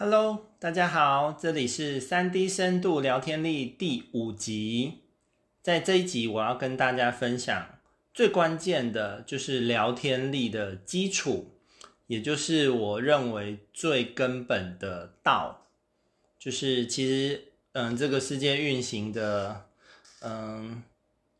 [0.00, 5.00] Hello，大家好，这里是三 D 深度聊天力第五集。
[5.60, 7.80] 在这一集，我要跟大家分享
[8.14, 11.50] 最关键的就是聊天力的基础，
[12.06, 15.66] 也就是我认为最根本的道。
[16.38, 19.66] 就是其实，嗯，这个世界运行的，
[20.20, 20.80] 嗯，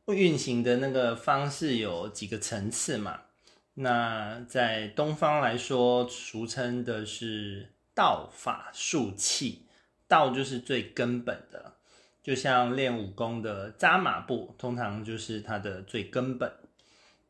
[0.08, 3.20] 运行的那个方式有几个层次嘛。
[3.74, 7.68] 那在东方来说，俗称的是。
[7.98, 9.66] 道法术器，
[10.06, 11.74] 道就是最根本的，
[12.22, 16.52] 就像练武功的扎马步，通常就是它的最根本。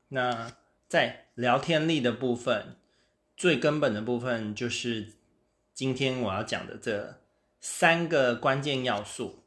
[0.09, 0.53] 那
[0.87, 2.77] 在聊天力的部分，
[3.35, 5.15] 最根本的部分就是
[5.73, 7.19] 今天我要讲的这
[7.63, 9.45] 三个关键要素。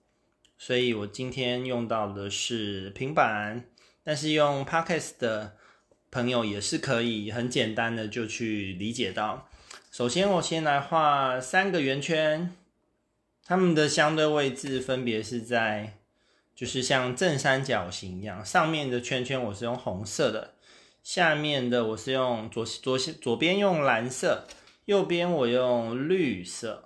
[0.58, 3.70] 所以我今天用到的是平板，
[4.04, 5.56] 但是用 Podcast 的
[6.10, 9.48] 朋友也是可以很简单的就去理解到。
[9.92, 12.56] 首先，我先来画三个圆圈，
[13.44, 15.98] 它们的相对位置分别是在，
[16.56, 20.54] 就是像正三角形一样，上面的圈圈我是用红色的，
[21.04, 24.48] 下面的我是用左左左边用蓝色，
[24.86, 26.86] 右边我用绿色，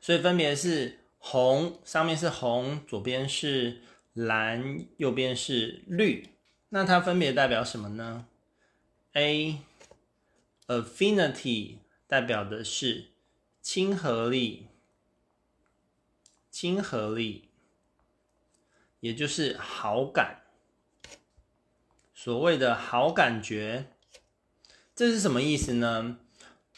[0.00, 3.82] 所以分别是红，上面是红，左边是
[4.14, 6.30] 蓝，右边是绿，
[6.70, 8.26] 那它分别代表什么呢
[9.12, 9.60] ？A
[10.66, 13.08] Affinity 代表的是
[13.60, 14.68] 亲和力，
[16.50, 17.48] 亲和力，
[19.00, 20.42] 也就是好感。
[22.14, 23.90] 所谓的好感觉，
[24.94, 26.18] 这是什么意思呢？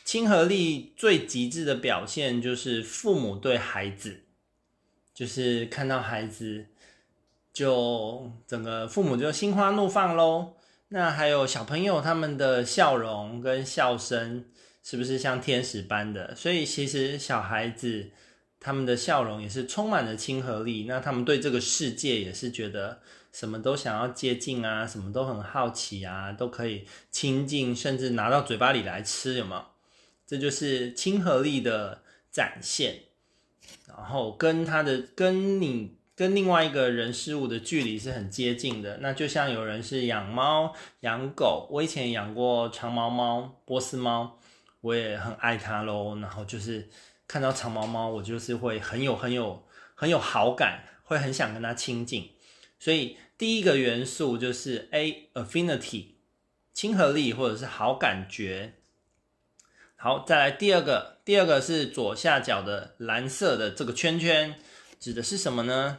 [0.05, 4.23] 亲和力最极致的表现就是父母对孩子，
[5.15, 6.67] 就是看到孩子，
[7.53, 10.55] 就整个父母就心花怒放喽。
[10.89, 14.45] 那还有小朋友他们的笑容跟笑声，
[14.85, 16.33] 是不是像天使般的？
[16.37, 18.11] 所以其实小孩子
[18.61, 20.85] 他们的笑容也是充满了亲和力。
[20.89, 23.01] 那他们对这个世界也是觉得
[23.33, 29.65] 什么都想要接近啊，什么都很好奇啊，都可以亲近，甚至拿到嘴巴里来吃，有没有？
[30.25, 33.01] 这就是亲和力的展现。
[33.89, 35.97] 然后跟他的跟你。
[36.17, 44.39] 跟另外一个人事物的距离是很接近的，那就像有人是养猫、养狗，我以前养过长毛猫、波斯猫，
[44.81, 46.19] 我也很爱它喽。
[46.19, 46.89] 然后就是
[47.29, 49.63] 看到长毛猫，我就是会很有、很有、
[49.95, 52.31] 很有好感，会很想跟它亲近。
[52.79, 56.13] 所以第一个元素就是 A affinity，
[56.73, 58.73] 亲和力或者是好感觉。
[59.97, 64.55] 好，再来第二个，第二个是左下角的蓝色的这个圈圈，
[64.99, 65.99] 指的是什么呢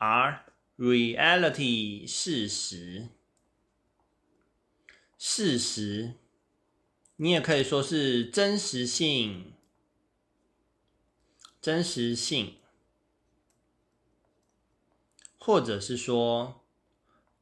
[0.00, 0.46] ？R
[0.78, 3.08] reality 事实，
[5.18, 6.14] 事实，
[7.16, 9.52] 你也可以说是真实性，
[11.60, 12.54] 真实性，
[15.38, 16.64] 或者是说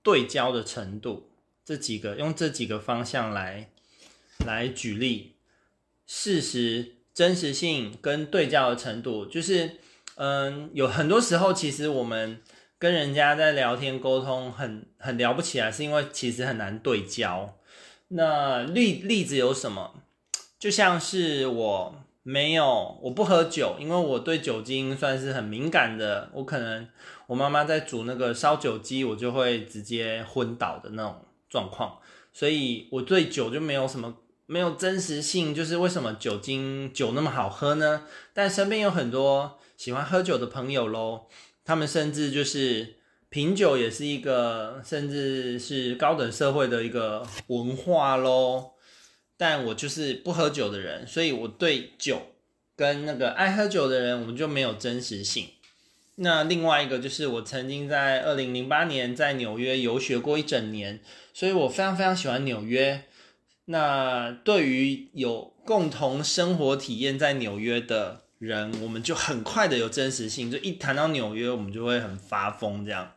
[0.03, 1.31] 对焦的程度，
[1.65, 3.71] 这几个用这几个方向来
[4.45, 5.37] 来举例，
[6.09, 9.79] 事实、真实性跟对焦的程度，就是。
[10.21, 12.41] 嗯，有很多时候，其实我们
[12.77, 17.57] 跟人家在聊天沟通很很聊不起来，是因为其实很难对焦。
[18.09, 19.95] 那例例子有什么？
[20.59, 26.31] 就像是我没有，我不喝酒，因为我对酒精算是很敏感的。
[26.33, 26.89] 我可能
[27.29, 31.15] 我妈妈在煮那个烧酒鸡，我就会直接昏倒的那种
[31.49, 31.99] 状况，
[32.33, 34.17] 所以我对酒就没有什么。
[34.51, 38.07] 没有真实性，就是为什么酒精酒那么好喝呢？
[38.33, 41.27] 但身边有很多喜欢喝酒的朋友喽，
[41.67, 42.95] 他们甚至就是
[43.29, 48.71] 品酒也是一个，甚至是高等社会的一个文化喽。
[49.37, 52.23] 但我就是不喝酒的人，所以我对酒
[52.75, 55.47] 跟那个爱喝酒的人，我们就没有真实性。
[56.15, 61.01] 那另外一个就是我曾经在二零零八年在纽约游学过一整年，
[61.35, 63.05] 所以我非常非常喜欢纽约。
[63.71, 73.13] 那对于有共同生活体验在纽约的人，我们就很快的有真实性，就一谈到纽约，我们就会很发疯这样。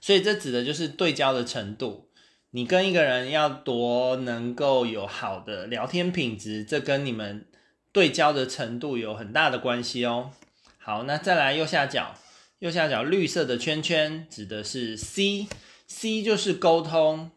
[0.00, 2.08] 所以这指的就是对焦的程度。
[2.50, 7.46] 你跟一个人要多能够有好的聊天品质，这跟你们
[7.92, 10.32] 对焦的程度有很大的关系哦。
[10.78, 12.16] 好，那再来右下角，
[12.58, 17.30] 右下角绿色的圈圈指的是 C，C 就是沟通。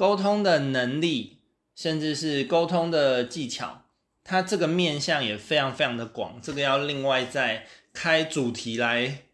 [0.00, 1.40] 沟通的能力，
[1.76, 3.82] 甚至是沟通的技巧，
[4.24, 9.24] 它这个面向也非常非常的广，这个要另外再开主题来，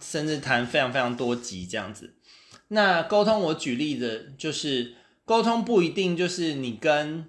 [0.00, 2.14] 甚至谈非常非常多集这样子。
[2.66, 7.26] 那沟通，我举例的就是沟通不一定就是你跟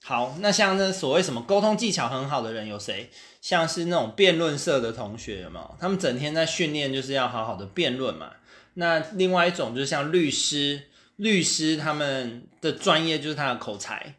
[0.00, 3.10] 好，那像那所谓什么沟通技巧很好的人有谁？
[3.40, 5.76] 像是那种辩论社的同学有没有？
[5.80, 8.30] 他们整天在训练，就是要好好的辩论嘛。
[8.74, 10.84] 那另外一种就是像律师，
[11.20, 14.14] 律师他们的专业就是他的口才。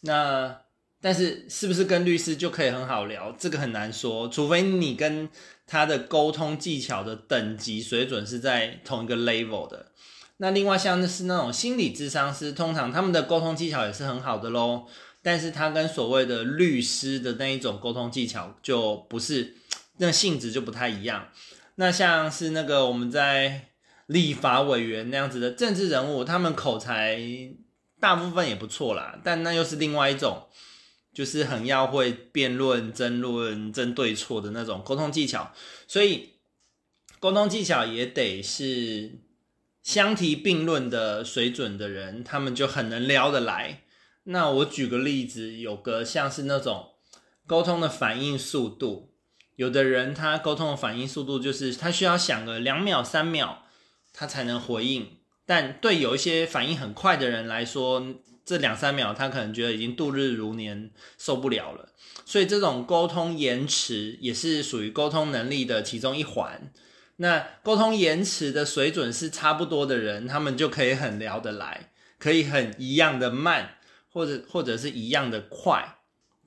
[0.00, 0.60] 那
[1.00, 3.34] 但是是不是跟律师就可以很好聊？
[3.38, 5.28] 这个很难说，除非你跟
[5.66, 9.92] 他的沟通技巧的等级水准是在同一个 level 的。
[10.38, 14.86] 那另外像是那种心理咨商师，通常他们的沟通技巧也是很好的喽，
[15.22, 19.54] 但是他跟所谓的律师的那一种沟通技巧就不是，
[19.98, 21.28] 那性质就不太一样。
[21.74, 23.68] 那像是那个我们在
[24.06, 27.20] 立法委员那样子的政治人物，他们口才
[28.00, 30.46] 大部分也不错啦，但那又是另外一种，
[31.12, 35.52] 就是很要会辩论、争论、争对错的那种沟通技巧，
[35.86, 36.30] 所以
[37.20, 39.20] 沟通技巧也得是。
[39.82, 43.82] 相提并论的水准的人，他们就很能聊得来。
[44.22, 46.90] 那我举个例子，有个像是那种
[47.48, 49.12] 沟通的反应速度，
[49.56, 53.64] 有的人他沟通的反应速度就是他需要想个两秒、三秒，
[54.12, 55.18] 他才能回应。
[55.44, 58.04] 但对有一些反应很快的人来说，
[58.44, 61.88] 这两三秒他可能觉得已经度日如年，受不了了。
[62.24, 66.72] 所以这种沟通延迟也是属于沟通能力的其中一环。
[67.16, 73.78] 那沟通延迟的水准是差不多的人，他们就可以很聊得来，可以很一样的慢，
[74.10, 75.98] 或者或者是一样的快。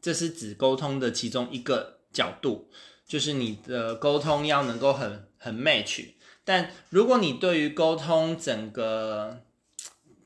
[0.01, 2.69] 这是指沟通的其中一个角度，
[3.07, 6.05] 就是你的沟通要能够很很 match。
[6.45, 9.41] 但如果你对于沟通整个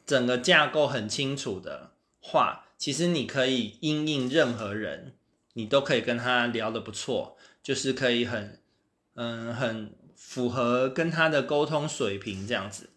[0.06, 5.16] 整个架构很清楚的话，其实你可以因应任何人，
[5.54, 8.60] 你都可以跟他聊得不错，就是可以很
[9.16, 9.98] 嗯很。
[10.22, 12.90] 符合跟他的沟通水平这样子，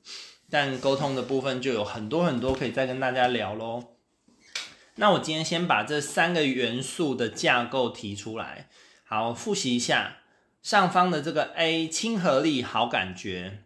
[0.51, 3.95] 但沟通的部分就有很多很多可以再跟大家聊喽。
[4.97, 8.69] 那我今天先把这三个元素的架构提出来，
[9.05, 10.17] 好，复习一下。
[10.63, 13.65] 上方的这个 A 亲和力好感觉，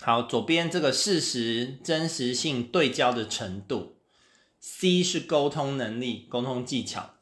[0.00, 3.96] 好，左边这个事实真实性对焦的程度
[4.60, 7.14] ，C 是沟通能力沟通技巧，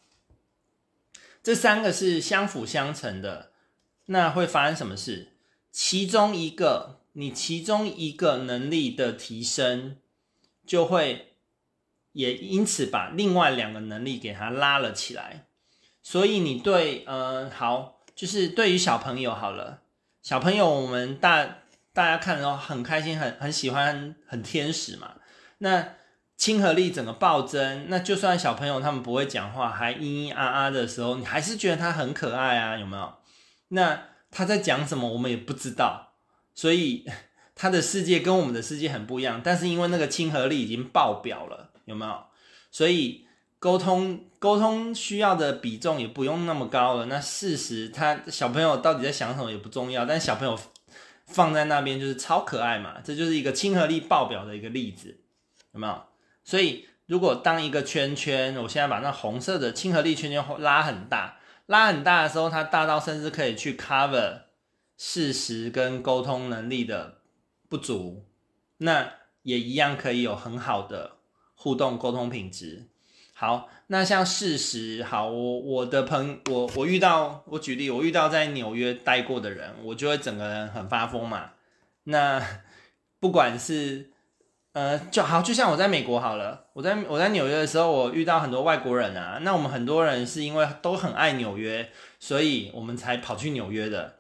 [1.43, 3.53] 这三个是相辅相成的。
[4.07, 5.29] 那会发生什么事？
[5.71, 9.97] 其中一个，你其中一个能力的提升，
[10.67, 11.37] 就会
[12.11, 15.47] 也因此把另外两个能力给它拉了起来。
[16.03, 19.83] 所以你对，呃，好，就是对于小朋友好了，
[20.23, 21.59] 小朋友我们大
[21.93, 25.15] 大家看的时候很开心，很很喜欢，很天使嘛。
[25.59, 25.95] 那
[26.37, 33.15] 亲和力整个暴增，那就算小朋友他们不会讲话，还咿咿啊啊的时候，你还是觉得他很可爱啊，有没有？
[33.69, 34.05] 那。
[34.35, 36.15] 他在讲什么，我们也不知道，
[36.55, 37.05] 所以
[37.55, 39.43] 他的世界跟我们的世界很不一样。
[39.45, 42.25] 但是因为那个亲和力已经爆表了，有没有？
[42.71, 43.27] 所以
[43.63, 47.07] 沟通沟通需要的比重也不用那么高了。
[47.07, 50.59] 那事实，他小朋友到底在想什么也不重要，但小朋友
[51.27, 55.17] 放在那边就是超可爱嘛，这就是一个亲和力爆表的一个例子，
[55.71, 56.03] 有没有？
[56.43, 61.39] 所以如果当一个圈圈，我现在把那红色的亲和力圈圈拉很大。
[61.67, 64.41] 拉很大的时候，它大到甚至可以去 cover
[64.99, 67.19] 事实跟沟通能力的
[67.69, 68.25] 不足，
[68.79, 69.09] 那
[69.45, 71.19] 也一样可以有很好的
[71.55, 72.89] 互动沟通品质。
[73.43, 81.51] 好，那像事实，好，我我的朋我我遇到我举例，我遇到在纽约待过的人，我就会整个人很发疯嘛。
[82.05, 82.41] 那
[83.19, 84.13] 不管是
[84.75, 89.41] 呃，就好，就像我在美国好了，我在我在纽约的时候，我遇到很多外国人啊。
[89.43, 94.19] 那我们很多人是因为都很爱纽约，所以我们才跑去纽约的。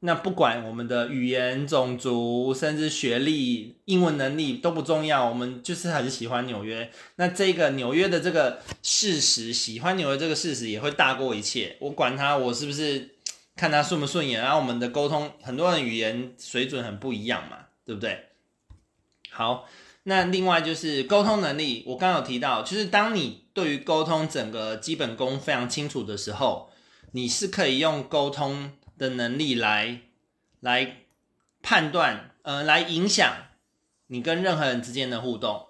[0.00, 6.90] 那不管我们的语言、种族，甚至学历、英文能力都不重要，我们就是很喜欢纽约。
[7.16, 11.76] 那这个纽约的这个事实，喜欢纽约这个事实也会大过一切。
[11.80, 13.16] 我管他，我是不是
[13.56, 14.40] 看他顺不顺眼？
[14.40, 18.26] 然后我们的沟通，很多人语言水准很不一样嘛，对不对？
[19.30, 19.66] 好。
[20.08, 26.70] 那另外就是沟通能力，我刚刚有提到，就是当你对于沟通整个基本功非常清楚的时候，
[27.10, 30.00] 你是可以用沟通的能力来
[30.60, 30.98] 来
[31.62, 33.36] 判断，呃，来影响
[34.08, 35.66] 你跟任何人之间的互动，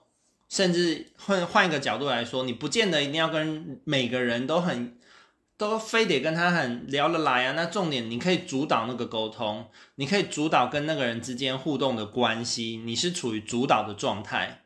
[0.49, 4.97] 甚至换换一个角度来说，你不见得一定要跟每个人都很。
[5.59, 7.53] 都非得跟他很聊得来啊？
[7.53, 14.65] 那重点，你可以主导那个沟通，你可以主导跟那个人之间互动的关系，你是处于主导的状态，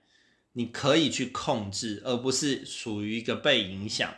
[0.54, 4.12] 你可以去控制，而不是属于一个被影响。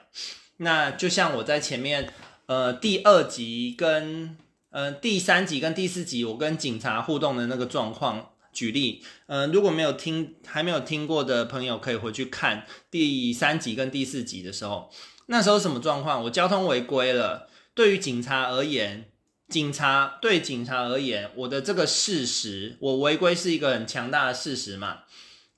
[0.57, 2.11] 那就像我在前面，
[2.53, 4.37] 呃，第二集跟
[4.69, 14.91] 呃第三集跟第四集，我跟警察互动的那个状况，举例，嗯、如果没有听还没有听过的朋友，可以回去看第三集跟第四集的时候，
[15.29, 16.23] 那时候什么状况？
[16.25, 19.07] 我交通违规了，对于警察而言，
[19.49, 24.99] 警察对警察而言，我的这个事实，我违规是一个很强大的事实嘛。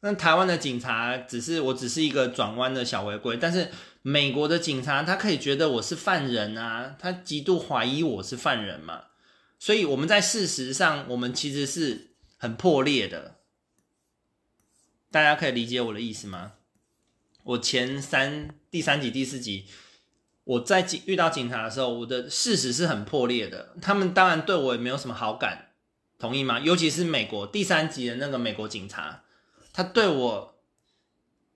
[0.02, 3.68] 那台湾的警察只是我只是一个转弯的小违规，但是
[4.06, 9.04] 美国的警察他可以觉得我是犯人啊，他极度怀疑我是犯人嘛，
[9.58, 13.37] 所以我们在事实上我们其实是很破裂的，
[15.11, 16.52] 大家可以理解我的意思吗？
[17.44, 19.64] 我前三第三集第四集
[20.44, 25.70] 我在警遇到警察的时候，我的事实是很破裂的，他们当然对我也没有什么好感，
[26.18, 26.61] 同意吗？
[26.61, 29.23] 尤其是美国第三集的那个美国警察。
[29.73, 30.53] 他对我，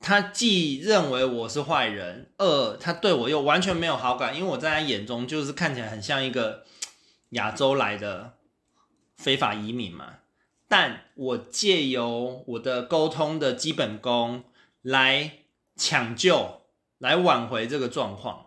[0.01, 6.65] 他既认为我是坏人，二他对我又完全没有好感，因为我在他眼中就是看起来很像一个
[7.31, 8.35] 亚洲来的
[9.17, 10.15] 非法移民嘛。
[10.69, 14.45] 但我借由我的沟通的基本功
[14.83, 15.39] 来
[15.75, 16.63] 抢救、
[16.99, 18.47] 来挽回这个状况。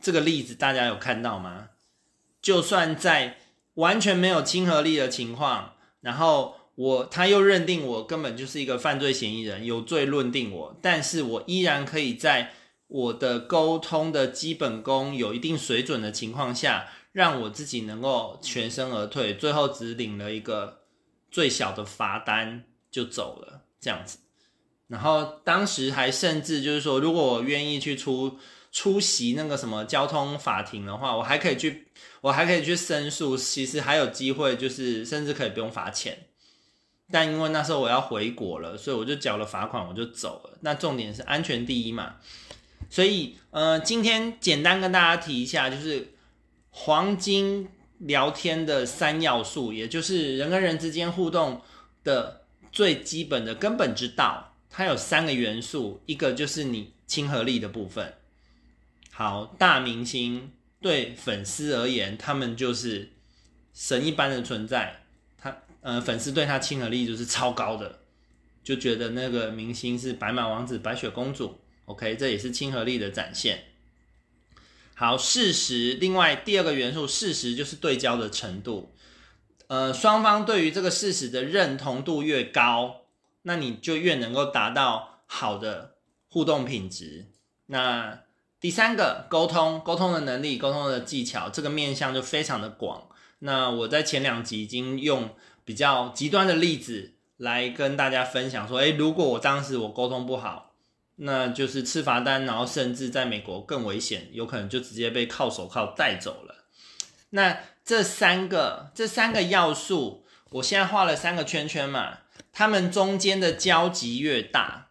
[0.00, 1.68] 这个例子大家有看到吗？
[2.40, 3.38] 就算在
[3.74, 6.56] 完全没有亲和力的情况，然后。
[6.74, 12.52] 我他又认定我根本就是一个犯罪嫌疑人，有罪论定我，但是我依然可以在
[12.88, 20.82] 我的沟通的基本功有一定水准的情况下，让我自己能够全身而退，最后只领了一个
[21.30, 24.18] 最小的罚单就走了，这样子。
[24.88, 28.38] 然后当时还甚至就是说，如果我愿意去出
[28.70, 31.88] 出席那个什么交通法庭的话，我还可以去，
[32.22, 36.26] 我还可以去申诉，其实还有机会，就是甚至可以不用罚钱。
[37.12, 40.58] 但因为那时候我要回国了，所以我就缴了罚款，我就走了。
[40.62, 42.16] 那重点是安全第一嘛，
[42.88, 46.14] 所以呃，今天简单跟大家提一下，就是
[46.70, 51.60] 黄金聊天的三要素，也就是人跟人之间互动
[52.02, 52.42] 的
[52.72, 54.56] 最基本的根本之道。
[54.70, 58.14] 它有三个元素，一个就是你亲和力的部分。
[59.10, 60.50] 好，大明星
[60.80, 63.12] 对粉丝而言，他们就是
[63.74, 65.01] 神一般的存在。
[65.82, 67.98] 呃，粉丝对他亲和力就是超高的，
[68.62, 71.58] 就觉得那个明星是白马王子、白雪公主。
[71.86, 73.64] OK，这也是亲和力的展现。
[74.94, 78.94] 好，事实，另外第二个元素，事实就是对焦的程度。
[79.66, 83.06] 呃，双方对于这个事实的认同度越高，
[83.42, 85.96] 那你就越能够达到好的
[86.28, 87.32] 互动品质。
[87.66, 88.20] 那
[88.60, 93.08] 第三个，沟通，沟通的能力，沟通的技巧，这个面向就非常的广。
[93.40, 95.34] 那我在前两集已经用。
[95.64, 100.74] 比较极端的例子来跟大家分享说，诶，如果我当时我沟通不好，
[101.16, 106.64] 那就是吃罚单，然后甚至在美国更危险，有可能就直接被铐手铐带走了。
[107.30, 112.18] 那这三个这三个要素，我现在画了三个圈圈嘛，
[112.52, 114.88] 他们中间的交集越大，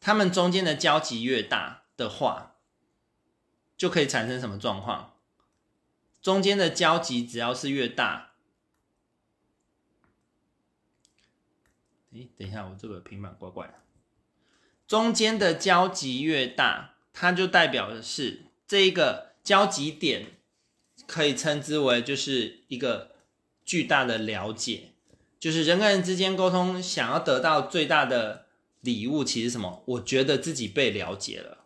[0.00, 2.56] 他们中间的交集越大的话，
[3.76, 5.14] 就可以产生什么状况？
[6.20, 8.27] 中间的交集只要是越大。
[12.18, 13.74] 诶，等一下，我这个平板怪怪的。
[14.86, 20.38] 中间的交集越大，它就代表的是这一个交集点
[21.06, 23.12] 可以称之为就是一个
[23.64, 24.92] 巨大的了解，
[25.38, 28.46] 就是人跟人之间沟通想要得到最大的
[28.80, 29.82] 礼物，其实什么？
[29.86, 31.58] 我觉得自己被了解了，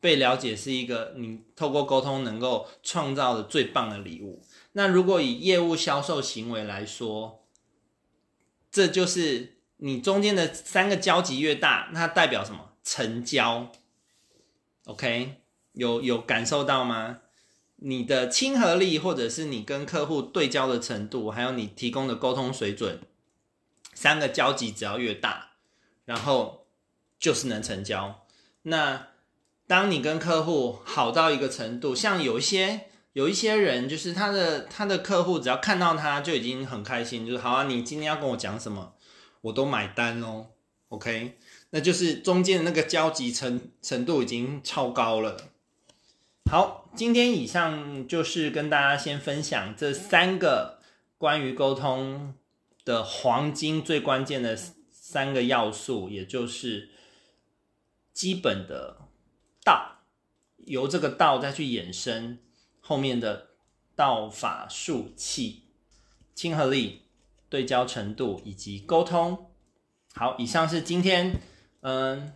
[0.00, 4.42] 被了解是一个你透过沟通能够创造的最棒的礼物。
[4.72, 7.45] 那如果以业务销售行为来说，
[8.76, 12.72] 这就是你中间的三个交集越大，那代表什么？
[12.84, 13.72] 成交。
[14.84, 15.36] OK，
[15.72, 17.20] 有有感受到吗？
[17.76, 23.00] 你的亲和力，或者是你跟客户对焦的程度，还有你提供的沟通水准，
[23.94, 25.52] 三个交集只要越大，
[26.04, 26.66] 然后
[27.18, 28.26] 就是能成交。
[28.64, 29.08] 那
[29.66, 32.90] 当你跟客户好到一个程度，像有一些。
[33.16, 38.92] 有一些人就是他的他的客户，只要看到他就已经很开心，就是好啊，你今天要跟我讲什么，
[39.40, 40.48] 我都买单哦。
[40.88, 41.38] OK，
[41.70, 45.48] 那就是中间的那个交集程程度已经超高了。
[46.50, 50.80] 好，今天以上就是跟大家先分享这三个
[51.16, 52.34] 关于沟通
[52.84, 54.54] 的黄金最关键的
[54.92, 56.90] 三个要素，也就是
[58.12, 58.98] 基本的
[59.64, 60.02] 道，
[60.66, 62.40] 由这个道再去衍生。
[62.86, 63.48] 后面的
[63.96, 65.64] 道法术器、
[66.34, 67.02] 亲和力、
[67.48, 69.50] 对焦程度以及沟通。
[70.14, 71.40] 好，以上是今天
[71.80, 72.32] 嗯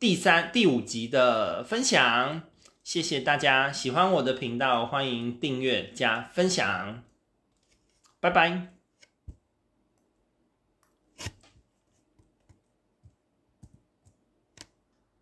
[0.00, 2.42] 第三、第五集的分享。
[2.82, 7.04] 谢谢大家，喜欢我的频道，欢迎订阅加分享。
[8.18, 8.81] 拜拜。